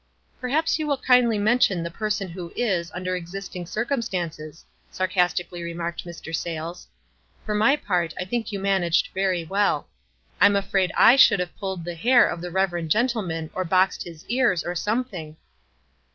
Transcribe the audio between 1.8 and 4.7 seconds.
the person who is, under existing circumstances,'*'